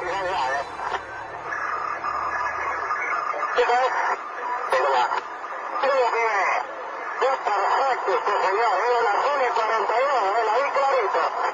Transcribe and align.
ciudad. 0.00 0.64
Chicos, 3.56 3.76
que 7.20 7.26
es 7.26 7.36
perfecto 7.36 8.10
este 8.14 8.32
señor, 8.46 8.74
es 8.80 9.02
la 9.04 9.12
zona 9.22 9.44
42, 9.54 10.08
eh, 10.30 10.44
la 10.46 10.54
vi 10.56 10.70
clarito. 10.70 11.49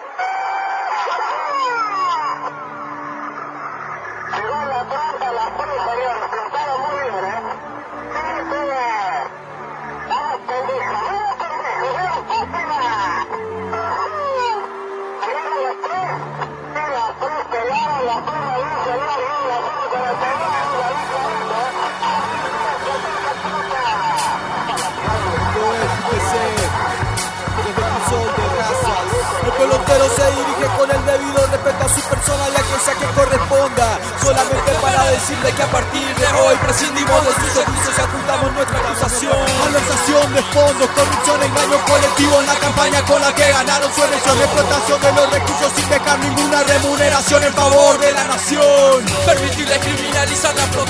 Pelotero 29.96 30.16
se 30.16 30.30
dirige 30.30 30.66
con 30.76 30.90
el 30.90 31.04
debido 31.06 31.46
respeto 31.46 31.84
a 31.84 31.88
su 31.88 32.00
persona 32.10 32.44
y 32.52 32.56
a 32.56 32.62
quien 32.68 32.80
sea 32.84 32.94
que 33.00 33.06
corresponda. 33.16 33.98
Solamente 34.20 34.72
para 34.82 35.04
decirle 35.10 35.52
que 35.52 35.62
a 35.62 35.70
partir 35.70 36.14
de 36.16 36.26
hoy 36.36 36.56
prescindimos 36.56 37.24
de 37.24 37.32
sus 37.32 37.50
servicios 37.56 37.94
y 37.96 38.00
apuntamos 38.02 38.52
nuestra 38.52 38.78
acusación. 38.78 39.40
Malversación 39.58 40.34
de 40.34 40.42
fondos, 40.52 40.88
corrupción, 40.92 41.42
engaño 41.42 41.78
colectivo 41.88 42.40
en 42.40 42.46
la 42.46 42.54
campaña 42.56 43.02
con 43.08 43.20
la 43.22 43.34
que 43.34 43.48
ganaron 43.48 43.90
su 43.94 44.02
elección. 44.04 44.36
Explotación 44.36 45.00
de 45.00 45.12
los 45.12 45.30
recursos 45.32 45.72
sin 45.72 45.88
dejar 45.88 46.18
ninguna 46.18 46.62
remuneración 46.62 47.44
en 47.44 47.54
favor 47.54 47.98
de 47.98 48.12
la 48.12 48.24
nación. 48.24 49.04
Permitirle 49.24 49.78
la 49.78 49.85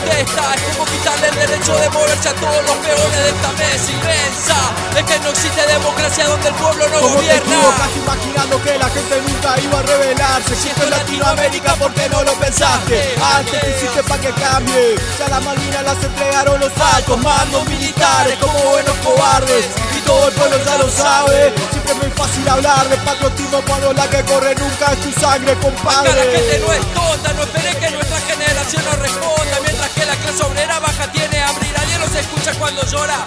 protesta 0.06 0.54
es 0.54 0.62
como 0.62 0.84
quitarle 0.84 1.28
el 1.28 1.34
derecho 1.34 1.74
de 1.74 1.90
moverse 1.90 2.28
a 2.28 2.34
todos 2.34 2.62
los 2.62 2.74
peones 2.76 3.24
de 3.24 3.28
esta 3.28 3.52
mesa 3.52 3.90
inmensa. 3.90 4.54
Es 4.96 5.04
que 5.04 5.18
no 5.18 5.28
existe 5.28 5.66
democracia 5.66 6.24
donde 6.26 6.48
el 6.48 6.54
pueblo 6.54 6.84
no 6.88 7.00
te 7.00 7.14
gobierna. 7.14 7.34
equivocas 7.34 7.96
imaginando 7.96 8.62
que 8.62 8.78
la 8.78 8.88
gente 8.88 9.22
nunca 9.22 9.60
iba 9.60 9.78
a 9.78 9.82
rebelarse 9.82 10.56
Si 10.56 10.68
esto 10.68 10.84
es 10.84 10.90
Latinoamérica, 10.90 11.74
¿por 11.74 11.92
qué 11.92 12.08
no 12.08 12.22
lo 12.22 12.32
pensaste? 12.32 13.14
Antes 13.36 13.60
que 13.60 13.70
hiciste 13.70 14.02
para 14.04 14.20
que 14.22 14.32
cambie 14.32 14.96
Ya 15.18 15.28
las 15.28 15.44
Malvinas 15.44 15.82
las 15.82 16.02
entregaron 16.02 16.60
los 16.60 16.72
altos 16.94 17.18
mandos 17.18 17.68
militares 17.68 18.36
Como 18.40 18.58
buenos 18.58 18.94
cobardes 19.04 19.66
todo 20.06 20.28
el 20.28 20.34
pueblo 20.34 20.56
ya 20.64 20.78
lo 20.78 20.88
sabe. 20.88 21.52
Siempre 21.70 21.92
es 21.92 21.98
muy 21.98 22.10
fácil 22.10 22.48
hablar 22.48 22.88
de 22.88 22.96
patriotismo 22.98 23.60
Cuando 23.66 23.92
la 23.92 24.08
que 24.08 24.24
corre 24.24 24.54
nunca 24.54 24.92
es 24.92 25.00
tu 25.00 25.12
sangre, 25.20 25.52
Acá 25.52 25.60
la 25.60 25.66
gente 25.66 25.66
compadre 25.66 26.58
no 26.60 26.72
es 26.72 26.94
tonta, 26.94 27.32
no 27.34 27.42
espere 27.42 27.76
que 27.78 27.90
nuestra 27.90 28.18
generación 28.20 28.84
nos 28.84 28.98
responda. 28.98 29.60
Mientras 29.62 29.90
que 29.90 30.06
la 30.06 30.16
clase 30.16 30.42
obrera 30.44 30.78
baja 30.78 31.10
tiene 31.12 31.42
hambre 31.42 31.68
y 31.68 31.72
nadie 31.72 31.98
nos 31.98 32.14
escucha 32.14 32.52
cuando 32.58 32.86
llora. 32.86 33.18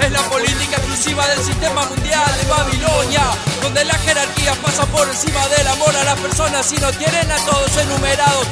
Es 0.00 0.12
la 0.12 0.22
política 0.28 0.76
exclusiva 0.76 1.26
del 1.26 1.42
sistema 1.42 1.86
mundial 1.86 2.30
de 2.36 2.44
Babilonia 2.50 3.22
Donde 3.62 3.82
la 3.82 3.94
jerarquía 3.94 4.52
pasa 4.60 4.84
por 4.84 5.08
encima 5.08 5.40
del 5.48 5.66
amor 5.68 5.96
a 5.96 6.04
las 6.04 6.20
personas 6.20 6.70
Y 6.70 6.76
no 6.76 6.92
tienen 6.92 7.32
a 7.32 7.36
todos 7.36 7.74
enumerados 7.78 8.46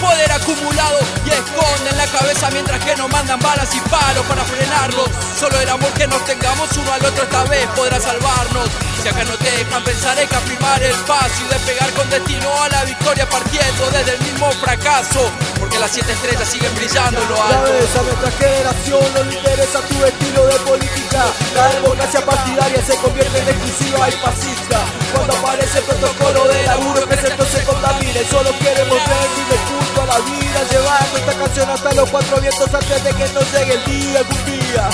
poder 0.00 0.32
acumulado 0.32 0.98
y 1.24 1.30
esconden 1.30 1.96
la 1.96 2.06
cabeza 2.06 2.50
Mientras 2.50 2.82
que 2.84 2.96
nos 2.96 3.10
mandan 3.10 3.38
balas 3.40 3.68
y 3.74 3.80
palos 3.88 4.24
para 4.26 4.44
frenarlos 4.44 5.08
Solo 5.38 5.60
el 5.60 5.68
amor 5.68 5.92
que 5.92 6.06
nos 6.06 6.24
tengamos 6.26 6.68
uno 6.76 6.92
al 6.92 7.04
otro 7.04 7.22
esta 7.22 7.44
vez 7.44 7.66
podrá 7.76 8.00
salvarnos. 8.00 8.68
Si 9.02 9.08
acá 9.08 9.24
no 9.24 9.36
te 9.36 9.50
dejan 9.50 9.82
pensar 9.84 10.18
hay 10.18 10.26
que 10.26 10.36
afirmar 10.36 10.82
el 10.82 10.94
paso 11.06 11.42
Y 11.44 11.48
despegar 11.48 11.90
con 11.92 12.08
destino 12.10 12.48
a 12.62 12.68
la 12.68 12.84
victoria 12.84 13.28
partiendo 13.28 13.90
desde 13.90 14.12
el 14.12 14.20
mismo 14.20 14.50
fracaso. 14.52 15.30
Porque 15.58 15.78
las 15.78 15.92
siete 15.92 16.12
estrellas 16.12 16.48
siguen 16.48 16.74
brillando 16.74 17.20
lo 17.24 17.42
alto 17.42 18.00
a 18.00 18.02
nuestra 18.02 18.30
generación 18.32 19.02
no 19.14 19.22
le 19.24 19.34
interesa 19.34 19.80
tu 19.80 20.04
estilo 20.04 20.46
de 20.46 20.54
política. 20.64 21.24
La 21.54 21.68
democracia 21.68 22.24
partidaria 22.24 22.82
se 22.84 22.94
convierte 22.96 23.38
en 23.40 23.48
exclusiva 23.48 24.08
y 24.08 24.12
fascista. 24.12 24.84
Cuando 25.12 25.34
aparece 25.34 25.78
el 25.78 25.84
protocolo 25.84 26.39
Canción 31.50 31.70
hasta 31.70 31.92
los 31.94 32.08
cuatro 32.10 32.40
vientos 32.40 32.72
antes 32.72 33.02
de 33.02 33.10
que 33.12 33.28
nos 33.32 33.52
llegue 33.52 33.74
el 33.74 33.84
día 33.84 34.20
algún 34.20 34.44
día 34.44 34.88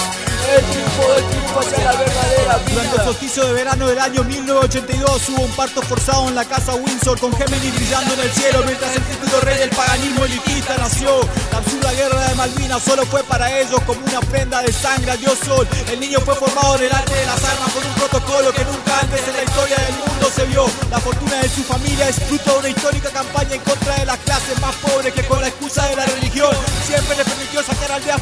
El 0.57 0.65
triunfo 0.65 1.13
del 1.13 1.25
triunfo 1.27 1.61
hacia 1.61 1.85
la 1.85 1.97
verdadera 1.97 2.57
vida 2.65 2.73
Durante 2.73 2.97
el 2.97 3.05
solsticio 3.05 3.45
de 3.45 3.53
verano 3.53 3.87
del 3.87 3.99
año 3.99 4.25
1982 4.25 5.29
hubo 5.29 5.43
un 5.43 5.51
parto 5.53 5.83
forzado 5.83 6.29
en 6.29 6.35
la 6.35 6.47
casa 6.47 6.75
Windsor 6.77 7.21
con 7.21 7.37
Géminis 7.37 7.75
brillando 7.75 8.15
en 8.15 8.21
el 8.21 8.33
cielo 8.33 8.63
mientras 8.65 8.97
el 8.97 9.03
futuro 9.03 9.41
rey 9.43 9.59
del 9.59 9.69
paganismo 9.69 10.25
elitista 10.25 10.79
nació. 10.79 11.29
La 11.53 11.59
absurda 11.59 11.93
guerra 11.93 12.29
de 12.29 12.35
Malvinas 12.37 12.83
solo 12.83 13.05
fue 13.05 13.23
para 13.25 13.53
ellos 13.61 13.81
como 13.87 14.01
una 14.01 14.19
ofrenda 14.19 14.63
de 14.63 14.73
sangre 14.73 15.11
al 15.11 15.21
dios 15.21 15.39
sol. 15.45 15.69
El 15.93 16.01
niño 16.01 16.21
fue 16.21 16.35
formado 16.37 16.79
delante 16.79 17.15
de 17.15 17.27
las 17.27 17.45
armas 17.45 17.71
con 17.73 17.85
un 17.85 17.95
protocolo 17.97 18.51
que 18.53 18.65
nunca 18.65 19.01
antes 19.01 19.29
en 19.29 19.37
la 19.37 19.43
historia 19.43 19.77
del 19.77 19.95
mundo 19.97 20.31
se 20.35 20.45
vio. 20.47 20.67
La 20.91 21.01
fortuna 21.01 21.37
de 21.43 21.49
su 21.51 21.63
familia 21.65 22.09
es 22.09 22.17
fruto 22.17 22.53
de 22.53 22.59
una 22.61 22.69
histórica 22.71 23.11
campaña 23.11 23.57
en 23.57 23.61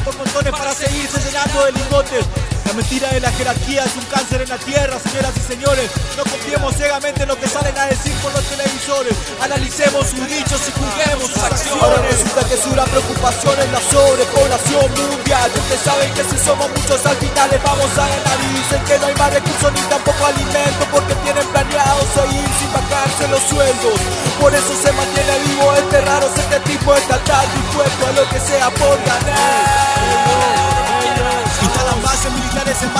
por 0.05 0.15
montones 0.17 0.53
para 0.53 0.73
seguirse 0.73 1.19
llenando 1.19 1.65
de 1.65 1.71
lingotes. 1.73 2.25
La 2.65 2.73
mentira 2.73 3.09
de 3.09 3.19
la 3.19 3.31
jerarquía 3.31 3.83
es 3.85 3.95
un 3.95 4.05
cáncer 4.05 4.41
en 4.41 4.49
la 4.49 4.57
tierra, 4.57 4.97
señoras 4.99 5.33
y 5.37 5.53
señores. 5.53 5.89
No 6.17 6.23
confiemos 6.23 6.75
ciegamente 6.75 7.23
en 7.23 7.29
lo 7.29 7.37
que 7.39 7.47
salen 7.47 7.77
a 7.77 7.85
decir 7.85 8.13
por 8.21 8.33
los 8.33 8.43
televisores. 8.45 9.15
Analicemos 9.41 10.07
sus 10.07 10.27
dichos 10.27 10.61
y 10.67 10.71
juzguemos 10.77 11.29
sus 11.29 11.37
Ahora 11.37 11.55
acciones. 11.55 12.11
resulta 12.11 12.41
que 12.49 12.57
su 12.57 12.71
gran 12.71 12.89
preocupación 12.89 13.55
es 13.59 13.71
la 13.71 13.81
sobrepoblación 13.81 14.89
mundial 15.09 15.51
Ustedes 15.55 15.81
saben 15.81 16.13
que 16.13 16.23
si 16.23 16.37
somos 16.37 16.69
muchos 16.69 17.05
al 17.05 17.15
final 17.17 17.49
les 17.51 17.63
vamos 17.63 17.91
a 17.97 18.07
ganar 18.07 18.37
Y 18.41 18.85
que 18.85 18.99
no 18.99 19.05
hay 19.07 19.15
más 19.15 19.33
recursos 19.33 19.71
ni 19.73 19.81
tampoco 19.81 20.25
alimento 20.25 20.83
Porque 20.91 21.15
tienen 21.23 21.47
planeado 21.47 22.01
seguir 22.13 22.49
sin 22.59 22.71
bajarse 22.73 23.27
los 23.29 23.43
sueldos 23.43 23.97
Por 24.39 24.53
eso 24.53 24.73
se 24.75 24.91
mantiene 24.93 25.33
vivo 25.45 25.73
este 25.75 26.01
raro 26.01 26.27
tipo 26.65 26.93
estatal 26.93 27.47
Dispuesto 27.55 28.07
a 28.07 28.11
lo 28.11 28.29
que 28.29 28.39
sea 28.39 28.69
por 28.71 28.94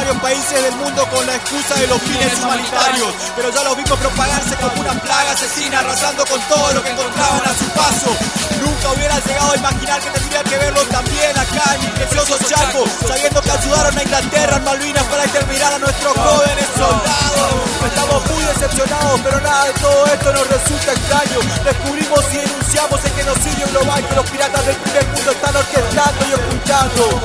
varios 0.06 0.22
países 0.22 0.62
del 0.62 0.76
mundo 0.76 1.08
con 1.10 1.26
la 1.26 1.36
excusa 1.36 1.74
de 1.76 1.88
los 1.88 2.00
fines 2.02 2.40
humanitarios. 2.40 3.10
Pero 3.36 3.50
ya 3.50 3.64
los 3.64 3.76
vimos 3.76 3.98
propagarse 3.98 4.56
como 4.56 4.82
una 4.82 4.94
plaga 5.02 5.32
asesina, 5.32 5.80
arrasando 5.80 6.24
con 6.26 6.40
todo 6.42 6.74
lo 6.74 6.84
que 6.84 6.90
encontraban 6.92 7.42
a 7.42 7.54
su 7.54 7.66
paso. 7.70 8.16
Nunca 8.62 8.92
hubiera 8.92 9.20
llegado 9.20 9.54
a 9.54 9.58
imaginar 9.58 10.02
que 10.02 10.10
tendría 10.12 10.44
que 10.44 10.58
verlos 10.58 10.88
también 10.90 11.38
acá 11.38 11.76
en 11.76 11.82
mi 11.82 11.88
precioso 11.88 12.38
Chaco, 12.48 12.84
sabiendo 13.08 13.42
que 13.42 13.52
ayudaron 13.52 13.98
a 13.98 14.04
Inglaterra 14.04 14.58
en 14.58 14.64
Malvinas 14.64 15.04
para 15.06 15.24
exterminar 15.24 15.74
a 15.74 15.80
nuestros 15.80 16.14
jóvenes 16.14 16.66
soldados. 16.78 17.76
Estamos 17.86 18.32
muy 18.32 18.44
decepcionados, 18.44 19.22
pero 19.24 19.42
nada 19.42 19.66
de 19.66 19.74
todo 19.74 20.06
esto 20.06 20.34
nos 20.34 20.48
resulta 20.48 20.94
extraño. 20.94 21.40
Descubrimos 21.64 22.26
y 22.34 22.38
denunciamos 22.38 23.04
el 23.06 23.12
genocidio 23.14 23.68
global 23.70 24.08
que 24.08 24.16
los 24.16 24.30
piratas 24.30 24.66
del 24.66 24.76
primer 24.76 25.08
mundo 25.08 25.32
están 25.32 25.56
orquestando 25.56 26.26
y 26.30 26.34
ocultando. 26.34 27.22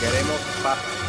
Queremos 0.00 0.40
paz. 0.62 0.99